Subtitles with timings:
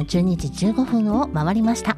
[0.00, 1.96] 12時15分を回りました。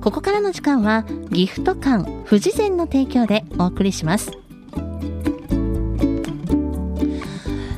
[0.00, 4.32] ここからの時間はギフト館富士膳の提供でお送りします。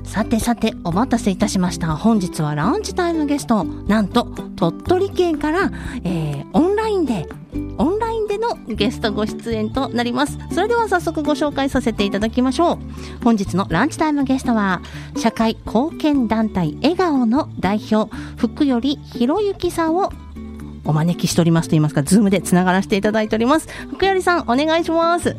[0.04, 1.96] さてさてお待たせいたしました。
[1.96, 4.24] 本日はランチタイムゲストなんと
[4.56, 5.70] 鳥取県から、
[6.04, 6.69] えー、オン
[8.74, 12.78] ゲストご出演となりますそれでは早速ご紹介させていただきましょう
[13.24, 14.82] 本日のランチタイムゲストは
[15.16, 20.10] 社会貢献団体笑顔の代表福よりひろゆきさんを
[20.84, 23.68] お招きしておりますと言いますか、ズームでつながらせていただいております。
[23.92, 25.36] 福よりさん、お願いします。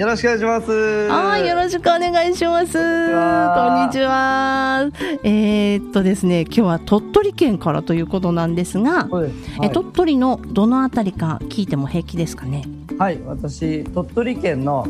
[0.00, 1.08] よろしくお願いします。
[1.10, 2.72] はい、よろしくお願いします。
[2.72, 4.90] こんにちは。
[5.22, 9.30] えー、っとですね、今日は鳥取県からということなんですが、はい、
[9.62, 12.64] え鳥取のどのあたりか聞いても平気ですかね？
[12.98, 14.88] はい、私鳥取県の、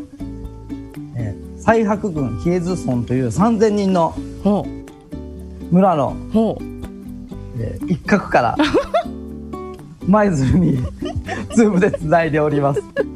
[1.17, 4.15] えー、西白郡比叡津村という3000人の
[5.73, 6.17] 村の、
[7.59, 8.57] えー、一角から
[10.07, 10.77] 舞鶴に
[11.57, 13.10] ズームでつないでおります。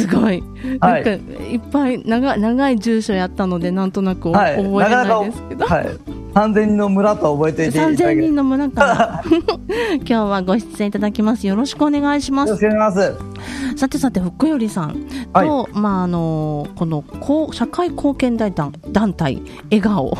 [0.00, 0.42] すごい。
[0.80, 5.66] なんか、い、っぱい長長い住所やったので、なんとなく、はい、覚えないですけど。
[5.66, 5.86] はい。
[6.34, 8.84] 三千人の村と覚えていて三千人の村か。
[8.84, 9.24] ら
[9.96, 11.46] 今日はご出演いただきます。
[11.46, 12.48] よろしくお願いします。
[12.50, 13.29] よろしくお願いします
[13.76, 17.04] さてさて福よりさんと、はい、まああのこの
[17.52, 18.52] 社会貢献団
[18.88, 20.16] 団体笑顔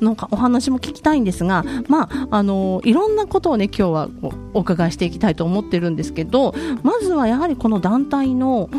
[0.00, 4.08] のお話も聞きたいんですがまああのいろんなことをね今日は
[4.54, 8.70] お伺いしていきたいと思ってるんですけどまずはやはりこの団体の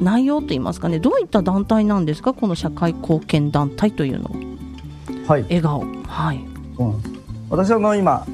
[0.00, 4.30] 内容といいますかねどういった団体なんですかこの社会貢献団体というの。
[5.26, 5.34] は。
[5.34, 5.84] はい、笑顔。
[6.06, 6.40] はい、
[6.78, 7.02] うん、
[7.48, 8.26] 私はの今、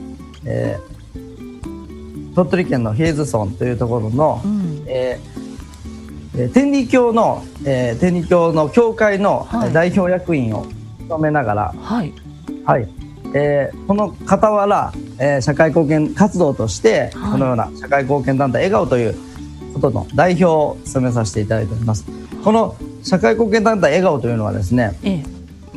[0.45, 4.60] えー、鳥取県の平津村というところの、うん、
[4.91, 10.67] えー、天理教の、えー、天理教の教会の代表役員を
[11.01, 12.13] 務めながら、はい、
[12.65, 12.89] はい、
[13.35, 19.15] えー、この傍ら、えー、社会貢献活動として、はい、このような社会貢献団体笑顔という
[19.75, 22.05] ことの代表を務めさせていただいております。
[22.43, 25.25] この社会貢献団体笑顔というのはですね、ええ。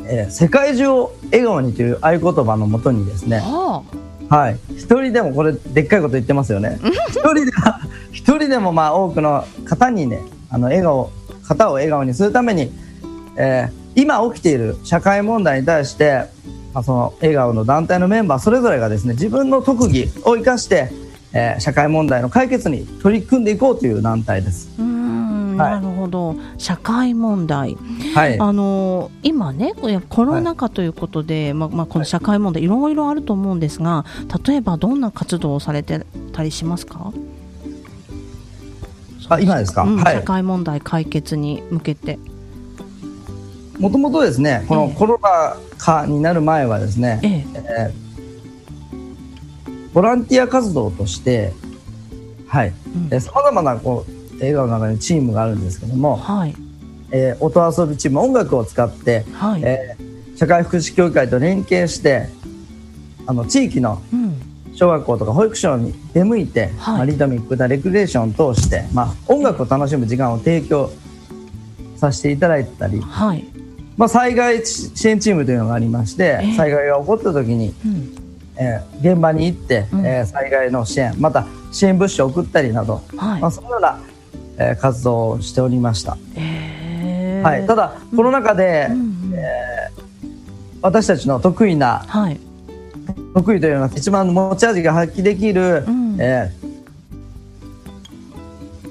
[0.06, 3.82] えー、世界中を笑顔にという合言葉のもとにですね、は
[4.28, 6.78] あ、はい、一人でもこれでっかいこと言ってますよね。
[7.08, 7.52] 一人で
[8.24, 11.10] 一人でもまあ多くの方にねあの笑顔
[11.46, 12.72] 方を笑顔にするために、
[13.36, 16.24] えー、今起きている社会問題に対して、
[16.72, 20.90] まあ、その笑顔の団体のメンバーそれぞれがですね自分の特技を生かして、
[21.34, 24.70] えー、社会問題の解決に取り組んでいこうという団体です。
[24.78, 24.94] うん
[25.58, 27.76] なるほど、社会問題、
[28.12, 29.72] はい、あの今ね
[30.08, 34.04] コロナ禍ということで、はい、ままあ、この社会問題、いろいろあると思うんですが
[34.44, 37.12] 例えばどんな活動をされてたりしますか？
[39.28, 42.18] あ今ですか、うん、社会問題解決に向けて。
[43.78, 47.44] もともとですねこのコロナ禍になる前はですね、ええ。
[47.54, 51.52] えー、ボランティア活動として
[52.54, 52.72] はい。
[53.20, 56.54] さまざまなこう映画の中にチームがあるんですけども、はい。
[57.10, 59.62] えー、音遊びチーム音楽を使って、はい。
[59.64, 62.28] えー、社会福祉協会と連携して
[63.26, 64.00] あの地域の
[64.74, 70.90] 小学校とか保育所に出向いて、はい、まあ、リトミックなレクレーションを通して、まあ、音楽を楽しむ時間を提供
[71.96, 73.44] させていただいたり、はい。
[73.96, 78.14] まあ、災害支援チームというのがありまして、えー、災害が起こった時に、うん、
[78.56, 83.40] えー、現場に行って、うん、えー、災害の支援また支援物資を送ったりなど、はい。
[83.40, 84.00] まあ、そのような
[84.58, 86.16] えー、活動をしておりました。
[86.36, 87.42] え。
[87.44, 92.38] ー、はい、ただコロナ禍で、うん、えー、私たちの得意な、はい、
[93.34, 96.74] 得意というのは一番持ち味が発揮できる、うん、えー、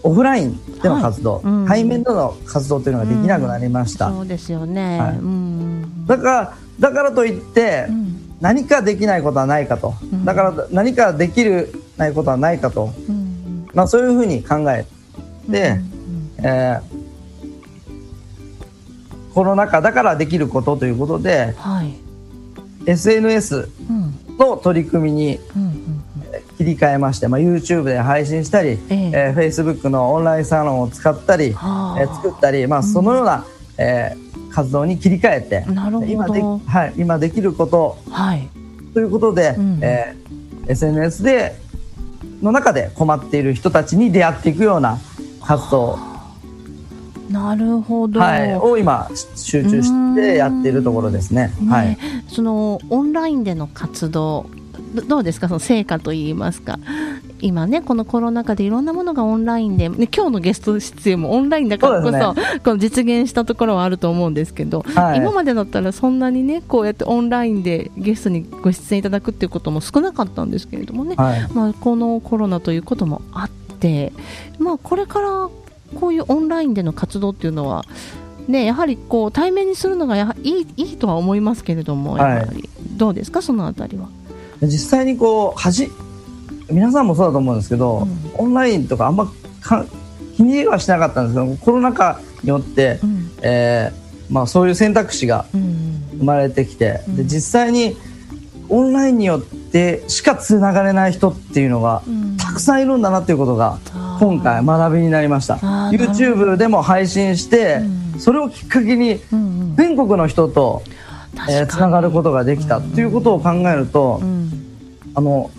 [0.04, 1.44] オフラインでの活動、はい。
[1.46, 4.10] うん、対面での活動というのができなくなりました。
[4.10, 7.88] そうですよね、はい、だからだからといって、
[8.42, 9.94] 何かできないことはないかと、
[10.26, 12.92] だから何かできるないことはないかと、
[13.74, 14.86] まあ、そういうふうに考え
[15.48, 15.80] で、
[16.40, 16.82] えー、
[19.34, 21.94] コロナ禍だからできることということで、はい、
[22.86, 23.70] SNS
[24.38, 25.40] の取り組みに
[26.58, 33.46] 切り替えまして、まあ、YouTube で配信したり、えーえー、Facebook のオンラインサロンを使ったり、えー、作ったり、まあ、そのような、うん、
[33.78, 38.50] えー、活動に切り替えて今で,、はい、今できること、はい、
[38.94, 41.56] ということで、うん、えー、SNS で
[42.42, 45.00] の中で困っている人たちに出会っていくような
[45.42, 46.13] 活動
[47.30, 51.54] なるほど、はい、を今集中してやっているところですね。
[51.62, 51.70] ね。
[51.70, 51.98] はい、
[52.28, 54.46] そのオンラインでの活動
[55.08, 55.48] どうですか？
[55.48, 56.78] その成果といいますか。
[57.42, 74.14] 今ねこのコロナ禍でいろんなものがオンラインで、ね、今日のゲスト出演もオンラインだからこそ、ね、この実現したところはあると思うんですけど、はい、今までだったらそんなにねこうやってオンラインでゲストにご出演いただくっていうことも少なかったんですけれどもね、はい、まあ、このコロナということもあって、
[74.58, 75.50] まあ、これから
[75.94, 77.86] こういうオンラインでの活動っていうのは
[78.48, 84.10] ね、やはりこう対面にするのがやはいいいいとは思いますけれども、やはりどうですか、そのあたりは。
[84.62, 85.90] 実際にこうはじ
[86.70, 89.32] 皆さんもそうだと思うんですけど、うん、オンラインとかあんま
[89.62, 89.86] か
[90.36, 97.96] 気にはしなかったんですけどコロナ禍によって、うん、えー、まあ、そういう選択肢が生まれてきて、うん、で実際に
[98.70, 102.02] オンラインによってしかつながれない人っていうのが、
[102.40, 103.78] たくさんいるんだなっていうことが
[104.20, 105.56] 今回学びになりました。
[105.56, 107.82] YouTube でも配信して、
[108.18, 109.20] それをきっかけに
[109.76, 110.84] 全国の人と、
[111.50, 112.80] えー、つながることができた。
[112.80, 114.22] っていうことを考えると、
[115.16, 115.52] あの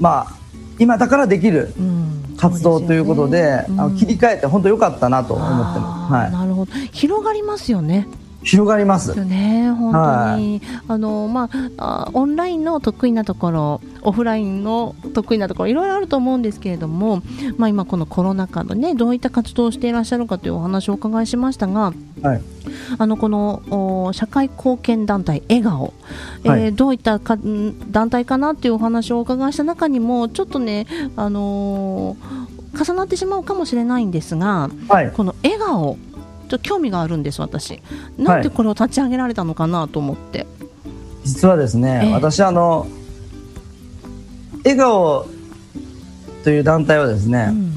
[0.00, 0.34] まあ
[0.78, 1.72] 今だからできる
[2.36, 6.12] 活動ということで,、あの切り替えて本当良かったなと思ってます。
[6.12, 6.72] はい、なるほど。
[6.92, 8.08] 広がりますよね。
[8.42, 9.24] 広がります。
[9.24, 11.48] ね、本当に、はい、あのま
[11.78, 17.22] あオンラインの得意なところ、オフラインの得意なところいろいろあると思うんですけれども、
[17.56, 21.92] まあ今このコロナ禍のねどういった活動をしていらっしゃるかというお話をお伺いしましたが、
[22.22, 22.42] はい、
[22.98, 25.92] あのこの社会貢献団体笑顔、
[26.44, 27.36] えー、どういったか
[27.90, 30.86] 団体かなっていうお話をお伺いした中にもちょっとね
[31.16, 35.96] あのー、重なってしまうかもしれないんですが、はい、この笑顔
[36.52, 37.80] と興味があるんです私。
[38.18, 40.48] なんでこれを立ち上げられたのかなと思って、はい、
[41.24, 42.86] 実はですね、えー、私あの
[44.64, 45.26] 笑顔
[46.44, 47.74] という団体はですね、うん、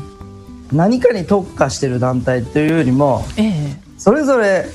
[0.77, 4.65] 何かに特化している団体というよりも、えー、それぞれ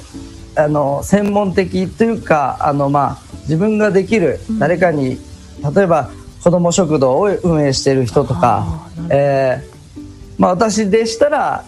[0.57, 5.19] あの専門的というかあの、まあ、自分ができる誰かに、
[5.63, 6.11] うん、例えば
[6.43, 11.65] 子ども食堂を運営している人とか、えーまあ、私でしたら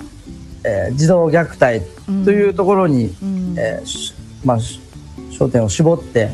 [0.65, 1.85] えー、児童虐待
[2.25, 4.15] というところに、うん、えー、
[4.45, 4.59] まあ、
[5.31, 6.31] 焦点を絞って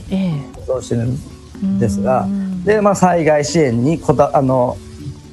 [0.54, 4.76] 活動してるんですが、えー、でまあ、災害支援にこたあの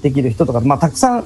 [0.01, 1.25] できる人とか、まあ、たくさん、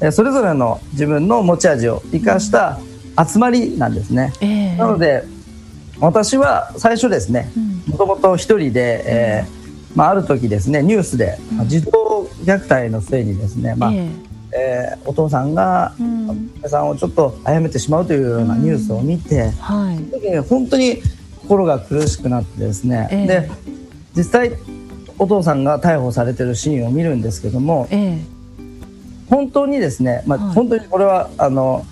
[0.00, 2.78] えー、それぞれの自分の持ち味を生かした
[3.26, 4.32] 集まりなんですね。
[4.40, 5.24] えー、なので
[6.00, 7.52] 私は最初ですね
[7.86, 9.64] もともと一人で、えー
[9.94, 13.92] まあ、ある時ですねニュースで、まあ、児童虐待のせいにですね、まあ
[14.56, 15.94] えー、お父さんが
[16.34, 21.02] 娘さんをちょっと殺めてしまうというようなニュースを見て、はい、本当に
[21.42, 23.50] 心が苦しくなってですね、えー、で
[24.16, 24.52] 実際
[25.18, 28.24] お父さんが逮捕されてるシーンを見るんですけども、えー、
[29.28, 31.86] 本当にですね、まあ、はい、本当にこれはあの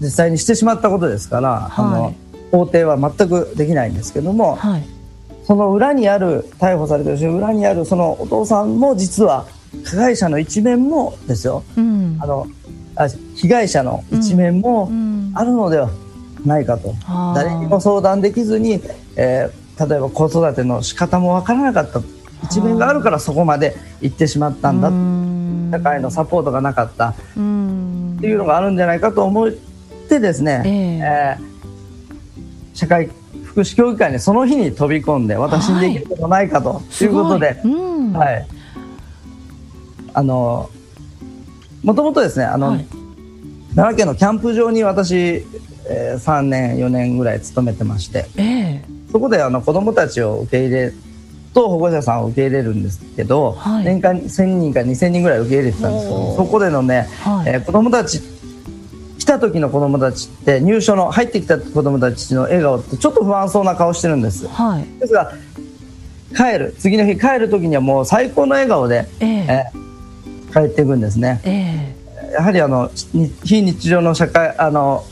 [0.00, 2.14] 実際にしてしまったことですから、はい、あの
[2.50, 4.84] 法廷は全くできないんですけども、はい、
[5.44, 9.46] その裏にある逮捕されてる裏にあるそのお父さんも実は
[9.84, 12.46] 加害者の一面もですよ、うん、あの
[12.96, 14.90] あ被害者の一面も
[15.34, 15.90] あるのでは
[16.44, 16.96] ないかと、うん、
[17.34, 18.80] 誰にも相談できずに、
[19.16, 22.00] えー、例えば子育ての仕方も分からなかった。
[22.44, 24.90] 一面があるからそこまで行ってしまったんだ、
[25.78, 27.10] 社会のサポートがなかった。
[27.10, 29.52] っていうのがあるんじゃないかと思っ
[30.08, 33.10] てですね、えー、えー、社会
[33.44, 38.46] 福祉協議会にその日に飛び込んで私にできることないかということで、はい、うん、はい。
[40.14, 40.68] あの
[41.82, 42.86] もともとですねあの、はい、
[43.74, 50.92] 奈良県のキャンプ場に私、えー、3年4年ぐらい勤めてまして、えー、そこであの子どもたちを受け入れ
[51.52, 58.20] と保護者さんを受け入れるんですけど、はい、年間1000人か2000人ぐらい受け入れてたんですけどそこでのね、はい、えー、子どもたち
[59.18, 65.32] 来た時の子どもたちって入所の入ってきた子どもたちの笑顔ってちょっと不安そうな顔してるんです、はい、ですが
[66.34, 69.91] 帰る次の日帰る時にはもう最高の笑顔で、えー、えー
[70.52, 71.40] 帰っていくんですね。
[71.44, 72.90] えー、やはりあの
[73.44, 75.04] 非日常の社会あの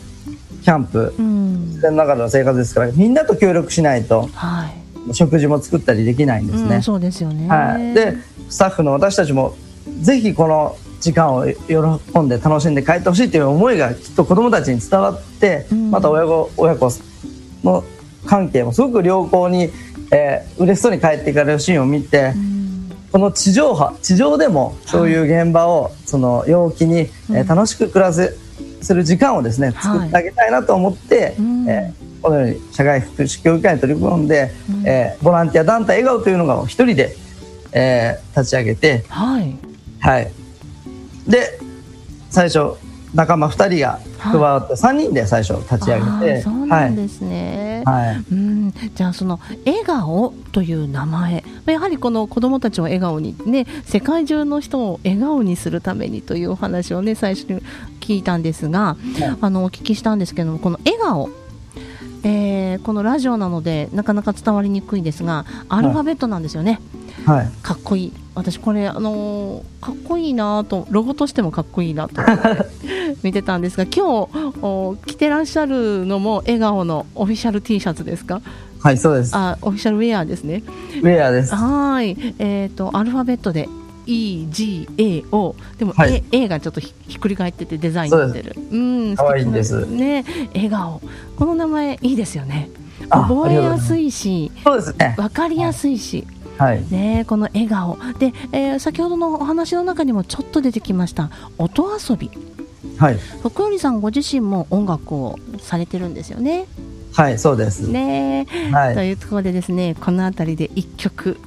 [0.62, 4.70] キャンプ、うん、自然の中での生活ですからみんなと協力しないと、は
[5.08, 6.76] い、食事も作ったりできないんですね。
[6.76, 8.16] うん、そうですよね、はい、で
[8.48, 9.54] スタッフの私たちも
[10.00, 16.90] ぜひこの時間を喜んで楽しんで帰ってほしいという思いがきっと子どもたちに伝わって、うん、また親子親子
[17.64, 17.84] の
[18.26, 19.70] 関係もすごく良好に、
[20.12, 22.59] えー、嬉しそうに帰っていかれるシーンを見て、うん
[23.12, 27.00] この地上波地上でもそういう現場をその陽気に、
[27.30, 28.34] えー、楽しく暮らせ
[28.82, 37.16] する時間をですね作ってあげたいなと思って、えー、このように社会福祉協議会に取り組んで、うん、えー、ボランティア団体笑顔というのが一人で、
[37.72, 39.58] えー、立ち上げて、はい、
[40.00, 40.32] はい、
[41.26, 41.58] で
[42.30, 42.76] 最初
[43.12, 48.68] 仲間2人が加わって3人で最初立ち上げて、そうなんですね、はい、うん。
[48.68, 51.44] ん、じゃあその笑顔という名前。
[51.66, 57.62] やはりこの子どもたちを笑顔にね世界中の人を笑顔にするためにというお話をね最初に
[58.00, 58.96] 聞いたんですが、
[59.40, 61.30] あのお聞きしたんですけどもこの笑顔。
[62.22, 66.78] えー、このラジオなのでなかなか伝わりにくいんですがアルファベットなんですよね、
[67.24, 72.20] はい、かっこいい私これ、あのー、かっこいいなとロゴとしてもかっこいいなと
[73.22, 78.40] 見てたんですが今日着てらっしゃるのも笑顔のオフィシャル T シャツですか？
[78.80, 79.36] はいそうです。
[79.36, 80.62] あオフィシャルウェアですね。
[81.02, 81.54] ウェアです。
[81.54, 82.16] はい。
[82.38, 83.68] えっ、ー、とアルファベットで
[84.06, 88.56] EGAO でも、はい、A, A がちょっとひっくり返っててデザインになってる。
[88.56, 90.24] うん可愛いんですね。
[90.54, 91.00] 笑顔。
[91.36, 92.70] この名前いいですよね。
[93.08, 94.94] 覚えやすいしそうです。
[94.98, 96.39] ねわかりやすいし、はい、
[96.90, 97.98] ね、この笑顔。
[98.18, 102.30] で、えー、先ほどのお話の中にもちょっと出てきました音遊び、
[102.98, 106.66] はい、福頼さんご自身も音楽をされてるんですよね。
[107.12, 107.88] はいそうです。
[107.88, 111.38] ね、はい、というところでですねこの辺りで1曲、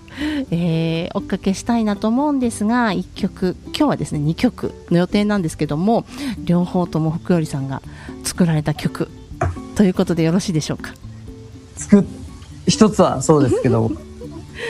[0.52, 6.06] えー、おかけしたいなと思うんですが1曲今日はですね2曲の予定なんですけども
[6.44, 7.82] 両方とも福頼さんが
[8.26, 9.10] 作られた曲
[9.76, 10.94] ということでよろしいでしょうか？
[11.78, 12.06] 作
[12.68, 13.92] 一つはそうですけど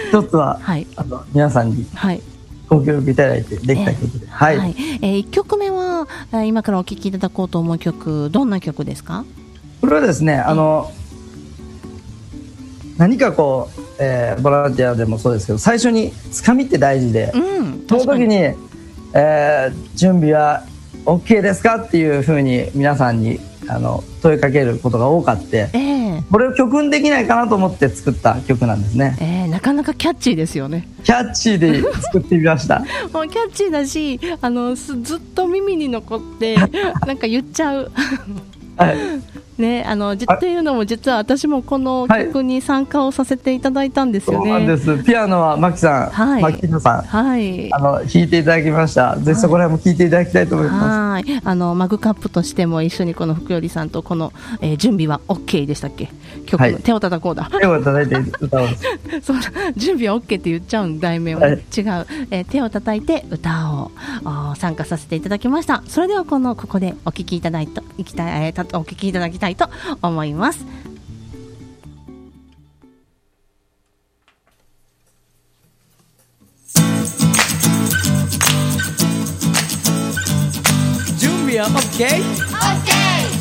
[0.09, 2.21] 一つは、はい、あの皆さんに、はい。
[2.69, 6.07] ご協力いただいてできた曲で、えー、はい、はい、えー、1曲目は
[6.45, 9.25] 今からお聴きいただこうと思う曲どんな曲ですか？
[9.81, 10.91] これはですねあの、
[12.97, 20.63] 何かこう、えー、ボランティアでもそうですけど最初につかみって大事で、うん、その時に、えー、準備は
[21.05, 21.75] OK ですか？
[21.75, 30.87] っていうふうに皆さんにあの問いかけることが多かって、えー、これを曲にできないかなと思って作った曲なんですね、えー、なかなかキャッチーですよね。
[31.03, 32.79] キャッチーで作ってみました？
[33.13, 37.91] もうキャッチーだしあのずっと耳に残ってなんか言っちゃう。
[38.77, 38.97] はい
[39.57, 44.51] ね、あのっていうのも実は私もこの曲に参加をさせていただいたんですよね。
[44.51, 45.05] はい、そうなんです。
[45.05, 49.15] ピアノはマキさん、はい、マキノさん、はい、あの弾いていただきました。
[49.17, 50.85] ぜひそこら辺も弾いていただきたいと思います。
[50.85, 56.09] はい、あのマグカップとしても一緒にこの福頼さんとこの、えー、準備は OK でしたっけ？
[56.45, 57.49] 曲、はい、手を叩こうだ。
[57.59, 58.67] 手を叩いて歌おう。
[59.21, 59.37] そう
[59.75, 61.63] 準備は OK って言っちゃうん題名は、ね、はい、違う、
[62.31, 63.91] えー、手を叩いて歌を
[64.55, 65.83] 参加させていただきました。
[65.87, 69.67] それではこのここでお聞きいただいたいきたい、えー、お聞きいただきたいと
[70.01, 70.65] 思います。
[81.17, 82.23] 準備は OK?
[82.55, 82.89] OK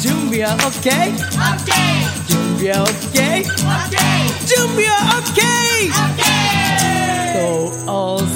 [0.01, 0.91] 準備は OK?
[1.39, 1.71] OK
[2.27, 3.15] 準備は OK?
[3.15, 3.97] OK
[4.47, 5.41] 準備は OK?
[6.03, 6.23] OK
[7.87, 8.27] そう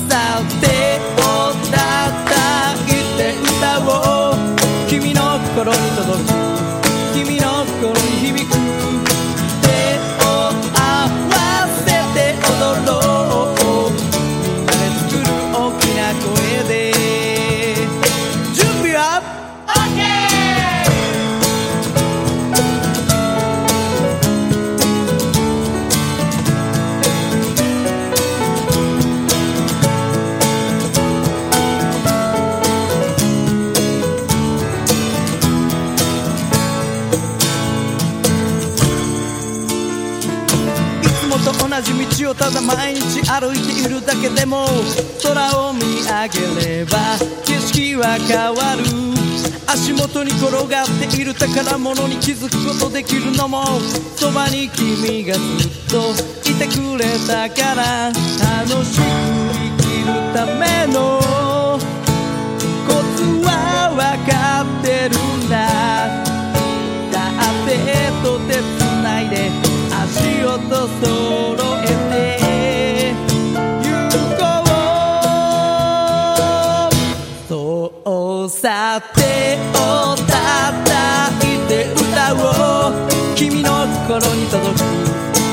[43.28, 44.66] 歩いているだけでも
[45.23, 46.99] 空を見上げれば
[47.45, 48.85] 景色は変わる。
[49.68, 53.64] 足元に転がっている宝物に気づくことできるのも
[54.14, 55.42] そばに君がずっ
[55.90, 56.12] と
[56.49, 61.18] いてくれたから楽しく生きるための
[62.87, 65.25] コツは分かってる。
[84.06, 85.45] 心に届く。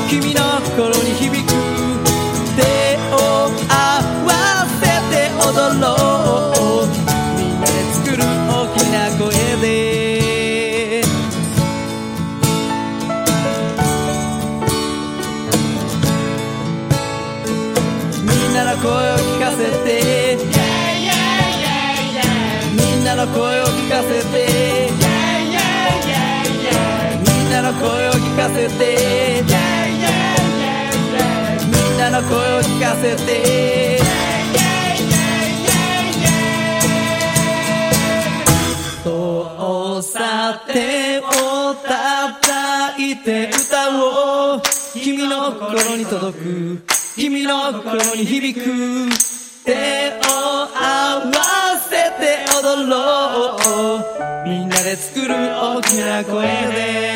[33.03, 33.99] せて。
[39.03, 43.89] そうさ手を叩いて歌
[44.53, 44.61] おう。
[44.93, 46.83] 君君の心に届く。
[47.15, 48.63] 君の心に響く。
[49.65, 50.31] 手を
[50.73, 51.33] 合わ
[51.89, 51.91] せ
[52.21, 53.57] て踊ろ
[54.45, 54.47] う。
[54.47, 57.12] みんなで作る大きな声で。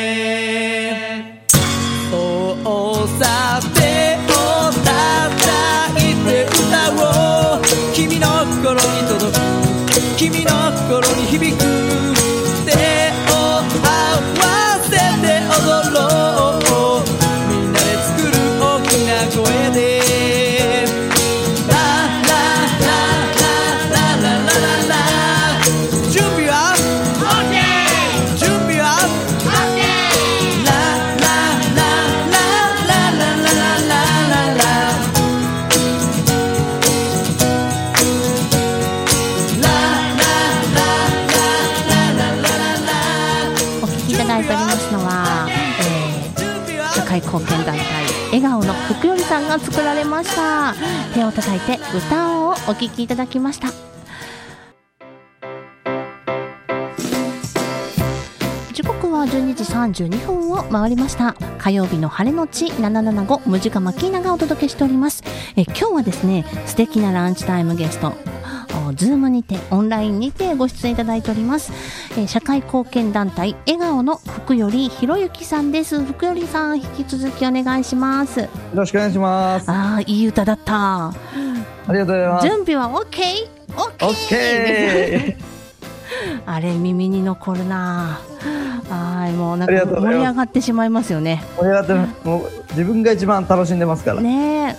[49.37, 50.73] さんが作られました。
[51.13, 53.67] 手を叩いて歌をお聞きいただきました。
[58.73, 59.63] 時刻は12時
[60.07, 61.35] 32分を回りました。
[61.59, 65.23] 火曜日の晴れのち775ムジカマキーナがお届けしております。
[65.55, 68.13] え今日はですね素敵なランチタイムゲスト
[68.87, 71.73] おズームにてオンラインにてご出演いただいております、
[72.11, 79.69] えー社会貢献団体笑顔の福頼博之さんです福頼さん引き続きお願いしますよろしくお願いします。
[79.69, 81.13] ああいい歌だったあ
[81.89, 82.47] りがとうございます。
[82.47, 83.21] 準備は OK?
[83.75, 84.05] OK!
[84.05, 85.37] オッケ
[86.45, 88.19] あれ耳に残るな
[88.89, 91.57] はいもうなんか盛り上がってしまいますよねー。
[91.57, 94.21] 盛り上がってもう自分が一番楽しんでますから。
[94.21, 94.75] ね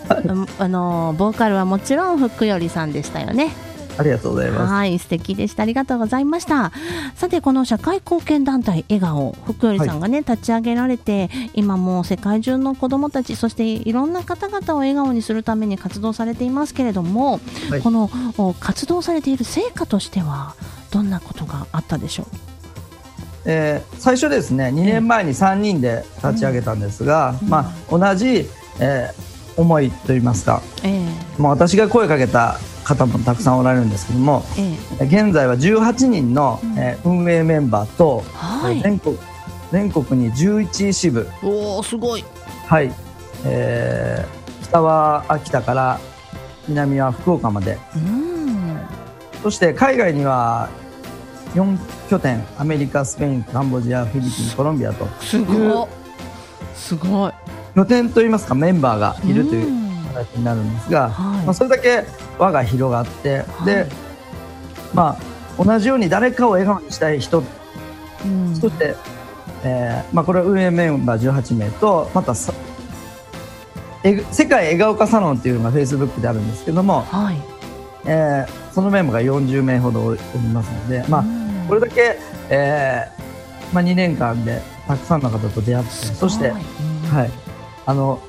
[0.58, 3.52] あのボーカルはもちろん福頼さんでしたよね
[3.98, 4.72] ありがとうございます。
[4.72, 5.64] はい素敵でした。
[5.64, 6.72] ありがとうございました。
[7.16, 9.36] さてこの社会貢献団体笑顔。
[9.44, 17.40] 福頼さんがね、立ち上げられて今もう世界中の子どもたちそしていろんな方々を笑顔にするために活動されていますけれども、
[17.70, 17.82] はい。
[17.82, 20.54] このお活動されている成果としては
[20.90, 22.26] どんなことがあったでしょう？
[23.46, 28.46] えー最初ですね2年前に3人で立ち上げたんですが、まあ、同じ、
[28.80, 31.04] えー思いといいますか、え。
[31.36, 34.62] まあ、私が声かけた方もたくさんおられるんですけどもえ
[35.00, 35.04] え。
[35.04, 38.80] え現在は18人の、えー運営メンバーと、はい。
[38.80, 39.18] 全国
[39.70, 42.24] 全国に11支部、おおすごい。
[42.66, 42.90] はい。
[43.44, 45.98] えー北は秋田から
[46.66, 47.78] 南は福岡まで。
[47.96, 48.80] うん。
[49.42, 50.68] そして海外には
[51.54, 51.78] 4
[52.10, 55.06] 拠点アメリカスペインカンボジアフィリピンコロンビアと。
[55.20, 55.88] すごい
[56.74, 57.32] すごい。
[57.74, 60.04] 拠点といいますかメンバーがいるといううん。
[60.14, 61.44] 形になるんですが、はい。
[61.44, 62.04] まあ、それだけ
[62.38, 63.66] 輪が広がって、はい。
[63.66, 63.86] で、
[64.94, 65.18] ま
[65.58, 67.42] あ、同じように誰かを笑顔にしたい人、
[68.24, 68.54] うん。
[68.54, 68.94] そして、
[69.64, 72.52] えーまあ、これは運営メンバー18名とまたさ
[74.04, 77.36] えぐ世界笑顔化サロンっていうのがフェイスブックであるんですけども、はい。
[78.06, 80.20] えーそのメンバーが40名ほどおり
[80.52, 81.66] ますので、まあ、うん。
[81.66, 82.16] これだけ、
[82.48, 87.30] えーまあ、2年間でたくさんの方と出会ってそして、はい、
[87.86, 88.20] あの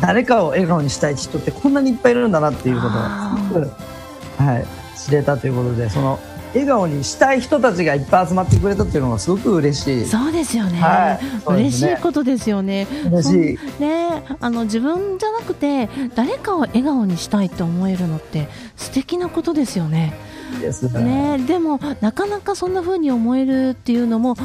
[0.00, 4.66] 誰かを笑顔にしたい人ってこんなにいっぱいいるんだなっていうことがすごく、はい、
[4.98, 6.18] 知れたということでその
[6.56, 10.06] 笑顔にしたい人たちがいっぱい集まってくれたっていうのがすごく嬉しい。
[10.06, 12.86] そうですよね、はい嬉しいことですよね。
[13.10, 13.80] 嬉しい。
[13.80, 20.14] ねあの自分じゃなくて誰かを笑顔にしたいって思えるのって素敵なことですよね
[20.60, 20.88] です。
[20.98, 24.36] ねねでもなかなかそんな風に思えるっていうのも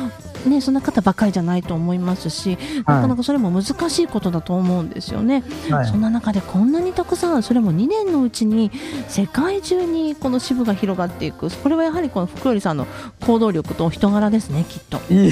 [0.46, 5.88] ねそんな方ばかりじゃないと思いますし、なかなかそれも難しいことだと思うんですよね、はい。
[5.88, 8.72] そんな中でこんなにたくさんそれも2年のうちに
[9.08, 11.50] 世界中にこの支部が広がっていく。
[11.50, 12.88] これはやはりこの福頼さんの
[13.26, 15.00] 行動力と人柄ですねきっと。
[15.14, 15.32] いい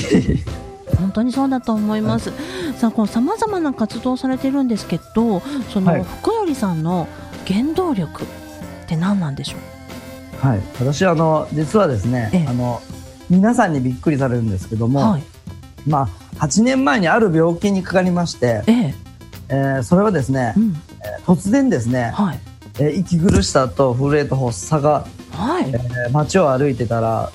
[0.97, 2.31] 本当にそうだと思います、
[2.77, 5.99] さあこのさまざまな活動をされているんですけどそはい。
[5.99, 7.07] の福頼さんの
[7.47, 8.25] 原動力っ
[8.87, 9.59] て何なんでしょう？
[10.41, 12.45] はい、私はあの実はですね、ええ。
[12.47, 12.81] あの
[13.29, 15.23] 皆さんにびっくりされるんですけども、はい。
[15.87, 18.93] まあ、8年前にある病気にかかりまして、ええ。
[19.49, 20.75] えーそれはですねう、ん。
[21.25, 22.39] 突然ですね、はい。
[22.79, 25.69] えー息苦しさと震えと発作が、はい。
[25.69, 27.31] えー街を歩いてたら、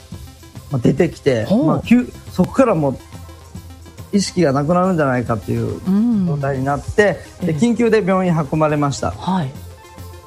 [0.71, 2.99] まあ、出てきて、まあ、急そこからもう
[4.13, 6.27] 意識がなくなるんじゃないかっていううん。
[6.27, 7.47] 状態になって、ええ。
[7.53, 9.11] で緊急で病院に運ばれました。
[9.11, 9.51] はい。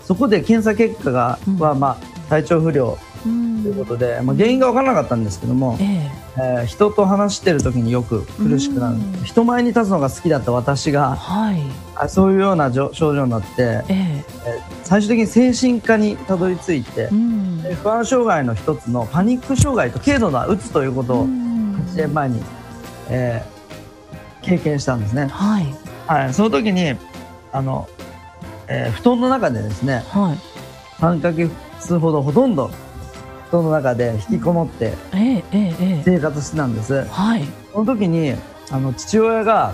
[0.06, 1.60] そこで検査結果が、うん。
[1.60, 6.12] は、まあ、体調不良うんということで、まあ、原因が分からなかったんですけども、ええ。
[6.40, 9.24] えー人と話してる時によく苦しくなる、うん。
[9.24, 11.62] 人前に立つのが好きだった私がはい。
[11.96, 14.24] あそういうような症状になってええ。
[14.84, 17.64] 最終的に精神科にたどり着いてう、ん。
[17.64, 21.76] で不安障害の一つのパニック障害と軽度なうつということをうん。
[21.92, 22.42] 8年前に、
[23.10, 23.58] えー
[24.44, 25.28] 経験したんですね。
[25.28, 25.66] はい。
[26.06, 26.96] はい、その時に
[27.52, 27.90] あの、
[28.70, 30.38] えー布団の中でですねはい。
[31.02, 31.34] 3ヶ
[31.80, 32.70] 月ほどほとんど
[33.50, 36.02] 布団の中で引きこもってええええええ。
[36.04, 37.04] 生活してたんです。
[37.06, 37.44] はい。
[37.72, 38.34] その時に
[38.72, 39.74] あの父親が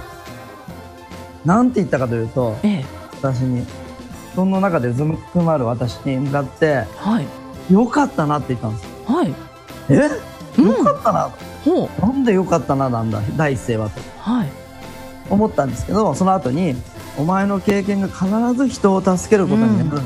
[1.46, 2.86] 何て言ったかというとええ。
[3.22, 3.66] 私に
[4.34, 7.26] 布団の中でうずくまる私に向かってはい。
[7.74, 8.88] 「よかったな」って言ったんです。
[9.06, 9.34] はい。
[9.90, 10.10] え？
[10.60, 10.68] うん。
[10.68, 11.32] よかったな、
[11.66, 12.02] ほう。
[12.02, 13.22] なんでよかったななんだ？
[13.36, 14.02] 第一声はと。
[14.20, 14.48] はい。
[15.30, 16.76] 思ったんですけどその後に
[17.18, 20.02] お前の経験が必ず人を助けることになる、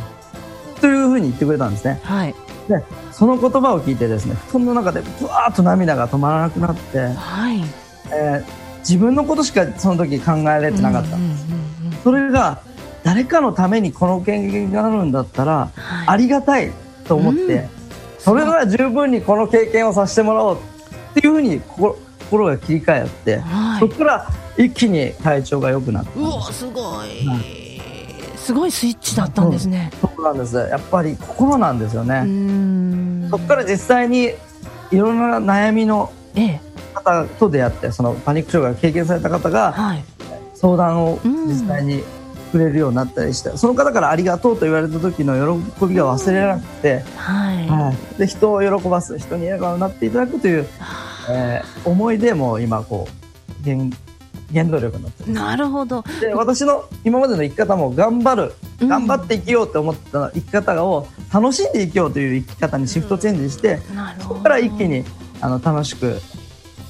[0.80, 2.00] というふうに言ってくれたんですね。
[2.04, 2.36] はい。
[2.68, 7.62] でその言葉を聞いてですね布団の中でぶわーっと涙が止まらなくなって、はい。
[8.12, 11.38] えー自分のことしかその時考えられてなかった、うんうんうんうん
[12.04, 12.62] それが
[13.04, 16.08] 誰かのためにこの経験があるんだったらはい。
[16.08, 16.72] ありがたい
[17.06, 17.70] と思って、うん。
[18.20, 21.98] それなら十分にこの経験をさせてもらおうっていうふうに心
[22.30, 23.80] 心が切り替えて、はい。
[23.82, 27.28] そこから一気に体調が良くなったんですうわすごい、
[28.48, 29.92] すごいスイッチだったんですね。
[30.00, 30.56] そうなんです。
[30.56, 33.28] やっぱり心なんですようね、ん。
[33.30, 34.32] そこから実際に
[34.90, 36.62] いろんな悩みのええ。
[36.94, 40.04] 方と出会ってそのパニック障害を経験された方がはい。
[40.56, 41.48] 相談をうん。
[41.50, 42.02] 実際に
[42.54, 50.66] くれるようになったりして、その方からありがとうと言われた時の喜びが忘れられなくて、はい、はい、で人を喜ばす人に笑顔になっていただくという、
[51.30, 53.90] えー思いでもう今こう原
[54.54, 56.04] 原動力になってるなるほど。
[56.22, 64.36] で私の今までの生き方も頑張るうん頑張って生きようと思った生き方を楽しんで生きようという生き方にシフトチェンジして、なるほど。
[64.36, 65.04] そこから一気に
[65.42, 66.20] あの楽しく、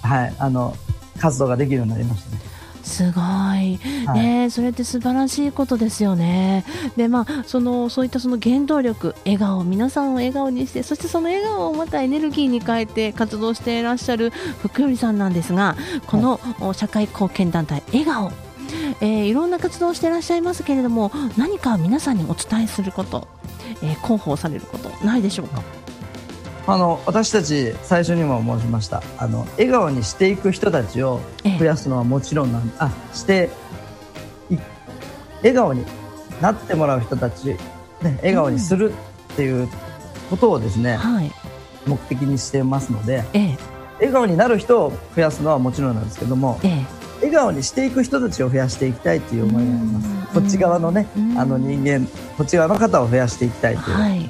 [0.01, 0.75] はい、あの
[1.19, 2.46] 活動ができるようになりましたね。
[2.87, 3.77] すごい、はい
[4.13, 6.63] ねそれって素晴らしいことですよね。
[6.95, 15.75] でまあそのそういったその原動力笑顔皆さんを笑顔にしてそしてその笑顔をまたエネルギーに変えて活動していらっしゃる福頼さんなんですが
[16.07, 18.31] このお社会貢献団体笑顔
[19.01, 23.27] えーいろんな活動をしていらっしゃいますけれども何か皆さんにお伝えすること、
[23.83, 25.61] えー広報されることないでしょうか？
[26.67, 31.21] あの私たち最初にも申しましたあの笑顔にしていく人たちを
[31.57, 33.49] 増やすのはもちろんなんあして
[34.49, 34.57] い
[35.37, 35.85] 笑顔に
[36.41, 37.57] なってもらう人たち、ね、
[38.17, 38.91] 笑顔にする
[39.33, 39.69] っていう
[40.29, 41.31] ことをですね、はい、
[41.85, 43.57] 目的にしてますのでえー
[43.97, 50.07] 笑顔になる人を増やすのはもちろんなんですけどもえー笑顔にしていく人たちを増やしていきたいという思いがあります。
[50.07, 50.41] うん。
[50.41, 52.05] こっち側のねうんあの人間
[52.37, 54.29] こっち側の方を増やしていきたいという、はい、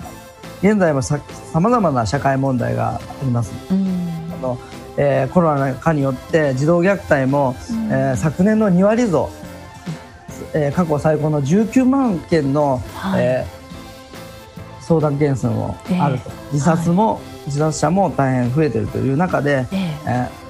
[0.62, 1.20] 現在もさ
[1.60, 3.52] まざまな社会問題があります。
[3.72, 3.88] うん。
[4.34, 4.58] あの、
[4.98, 7.92] えーコロナ禍によって児童虐待も、うん。
[7.92, 9.30] えー昨年の2割増、
[10.54, 13.24] えー過去最高の19万件の、はい。
[13.24, 13.58] えー
[14.82, 19.90] 相談件数もあると、え自殺も、自殺者も大変増えているという中で、えー。
[20.06, 20.48] えー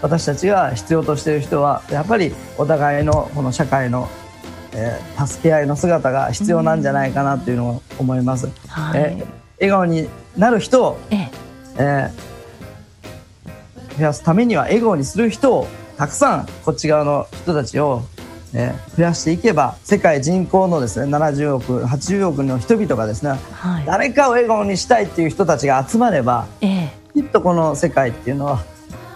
[0.00, 4.08] 私たちが必要としている人はやっぱりお互いのこの社会の、
[4.78, 8.48] えー助け合いの姿が必要なんじゃないかなというのを思います。
[8.68, 9.26] はい、えー
[9.60, 11.28] 笑顔になる人をえー
[11.78, 12.28] えー
[13.98, 18.02] 増やすためには笑顔にする人をたくさんこっち側の人たちを、
[18.54, 28.64] えー増やしていけば世界人口のですね70億80億の人々がですねはい、誰かを笑顔にしたいっていう人たちが集まればえきっとこの世界っていうのは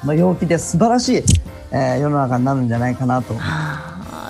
[0.04, 1.22] まあ陽気で素晴らしい、
[1.70, 3.71] えー世の中になるんじゃないかなとー、はあ、そ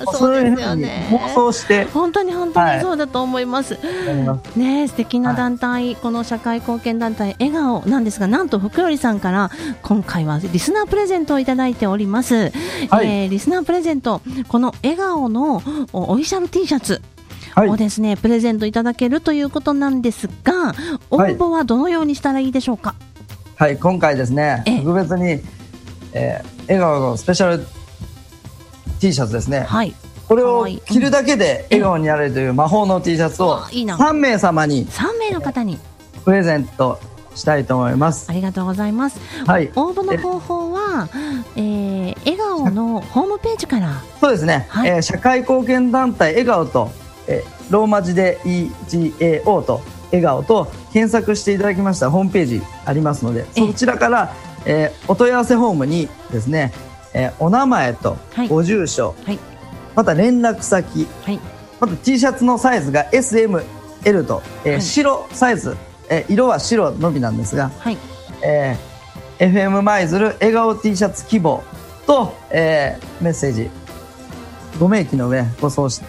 [0.07, 1.09] そううですよね。
[1.11, 1.85] 妄想して。
[1.87, 3.79] 本当に本当はいにそうだと思います。
[3.83, 4.59] おります。
[4.59, 7.87] ね素敵な団体、この社会貢献団体笑顔。
[7.87, 9.51] なんですがなんと福頼さんから
[9.83, 13.07] 今回はリスナープレゼントをいただいております、はい。
[13.07, 15.63] えーリスナープレゼントこの笑顔の
[15.93, 17.01] おオフィシャル T シャツ
[17.55, 17.69] はい。
[17.69, 20.75] をですね、プレゼントいただけるということなんですが
[21.11, 22.95] 応募はどのようにしたらいいでしょうか、
[23.57, 24.79] はい、今回ですねええ。
[24.79, 25.41] 特別に、
[26.15, 27.67] えー笑顔のスペシャル
[29.03, 29.93] T シャツですね、はい。
[30.29, 33.97] これを着るだけで笑顔になれるという魔法の T シャツをあいいな。
[33.97, 35.77] 3名様に3名の方に。
[36.25, 37.01] プレゼント
[37.35, 38.31] したいと思います。
[38.31, 39.19] ありがとうございます。
[39.45, 41.09] はい、応募の方法は、
[41.57, 44.01] えー笑顔のホームページから。
[44.21, 44.89] そうですね、はい。
[44.89, 46.93] えー社会貢献団体笑顔と、
[47.27, 49.81] えーローマ字で EGAO と
[50.13, 53.67] 笑顔と検索していただきましたホームページありますのでええ。
[53.67, 54.33] そちらから、
[54.65, 56.73] えーお問い合わせフォームにですね、
[57.15, 58.49] えーお名前とはい。
[58.49, 59.39] ご住所、はい。
[59.95, 61.07] また連絡先。
[61.25, 61.41] はい。
[61.81, 63.63] また T シャツのサイズが SML
[64.27, 64.83] と、えーはい。
[64.83, 65.77] 白サイズ、
[66.09, 67.97] えー色は白のみなんですが、はい。
[68.45, 68.93] えー
[69.53, 71.63] FM 舞鶴笑顔 T シャツ希望
[72.07, 73.71] と、えーメッセージ。
[74.81, 76.03] ご名義の上ご送信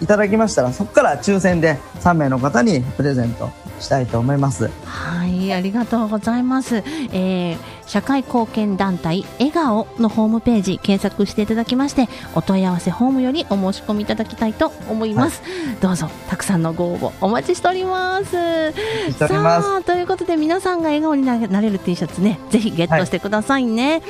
[0.00, 4.70] いただきましたらそこから抽選で3名の方にプレゼントしたいと思います。
[4.84, 6.82] はい、ありがとうございます。
[7.12, 15.42] えー、社会貢献団体笑顔のホームページ検索していただきまして、お問い合わせフォームよりお申し込みいただきたいと思います。
[15.80, 18.72] どうぞたくさんのご応募お待ちしております。
[19.12, 24.02] さあということで皆さんが笑顔にななれる T シャツね、ぜひゲットしてくださいね。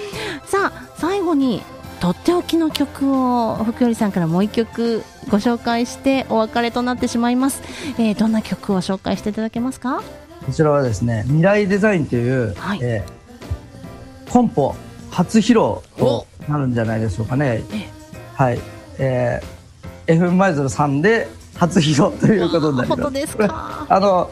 [0.46, 1.62] さあ最後に
[2.00, 7.62] とっておきの曲を福頼さんからもう一曲ご紹介してお別れとなってしまいます。
[7.98, 10.02] えー、どんな曲を紹介していただけますか？
[10.46, 13.18] こちらはですね、未来デザインという、はいえー
[14.30, 14.74] コンポ
[15.11, 15.54] 初披露
[15.96, 17.62] となるんじゃないでしょうかね。
[18.34, 18.61] はい。
[18.98, 23.02] えー、FM マイズルさんで初披露ということになります。
[23.02, 23.87] 本当ですこれか。
[23.88, 24.30] あの、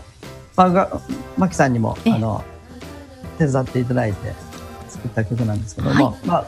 [0.54, 1.00] まが、
[1.38, 2.44] マキさんにも、ええあの、
[3.38, 4.34] 手伝っていただいて
[4.90, 6.46] 作った曲なんですけども、はいまあ、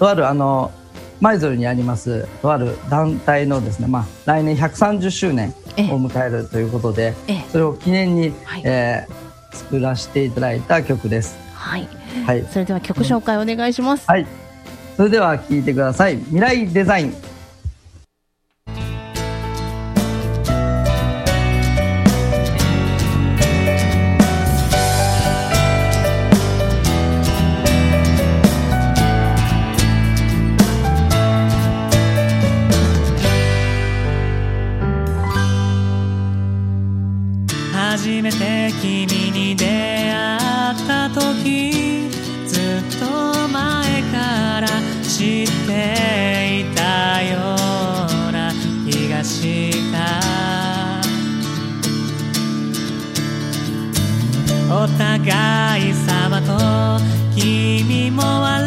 [0.00, 0.72] とあるあの、
[1.20, 11.36] 舞鶴にあります、とある団体のですね、まあ、来年130周年ええを迎えるということで、ええそれを記念に、はいえー作らせていただいた曲です。
[11.54, 11.88] はい。
[12.24, 12.46] はい。
[12.50, 14.06] それでは曲紹介お願いします。
[14.06, 14.26] はい。
[14.96, 16.18] それでは聴いてください。
[16.18, 17.14] 未来デザイン。
[55.30, 56.98] お互い様と
[57.36, 58.59] 君も笑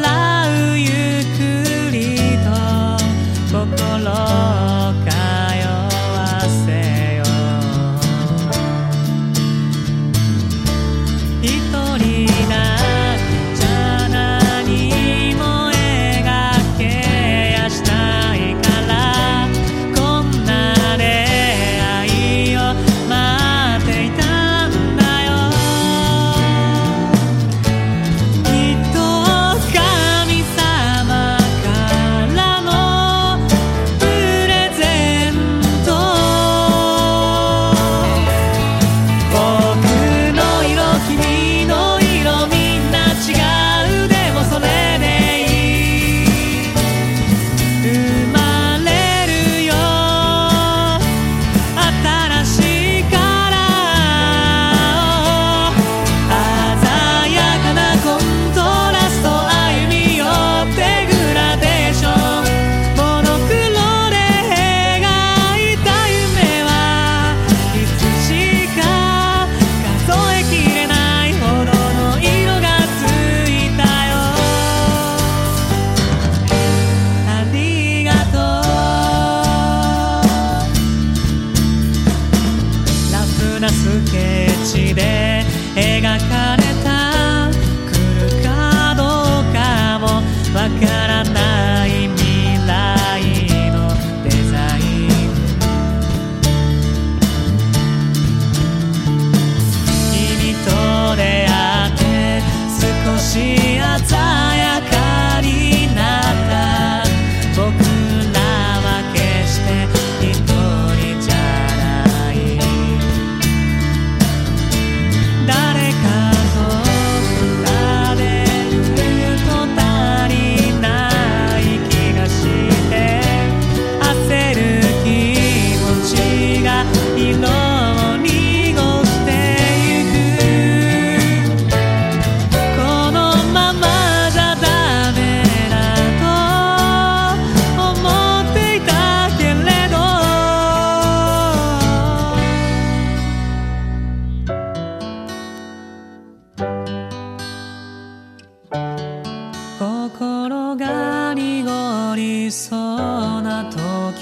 [152.43, 153.77] 濁りそうな時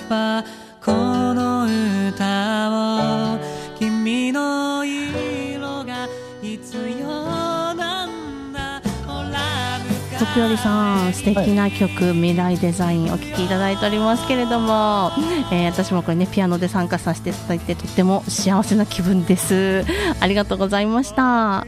[0.09, 0.43] は
[0.83, 0.91] こ
[1.33, 1.65] の
[2.09, 3.39] 歌を
[3.79, 6.07] 君の色が
[6.41, 8.81] 必要なんだ。
[9.07, 9.79] ほら
[10.19, 15.11] 徳頼さん素敵な曲、未来デザインお聴きいただいておりますけれども、
[15.51, 19.83] えー私もこれねピアノで参加させていただいてとっても幸せな気分です。
[20.21, 21.65] ありがとうございました。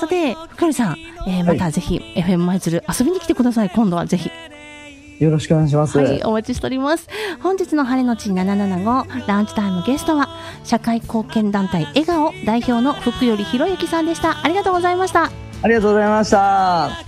[0.00, 3.70] さて福頼さん、えーまたぜひ FM 舞鶴遊びに来てください。
[3.70, 4.30] 今度はぜひ
[5.18, 5.98] よろしくお願いします。
[5.98, 7.08] はい、お待ちしております。
[7.40, 10.28] 本日の晴れのち775ランチタイムゲストは、
[10.64, 14.44] 社会貢献団体笑顔代表の福頼博之さんでした。
[14.44, 15.30] ありがとうございました。
[15.62, 17.07] ありがとうございました。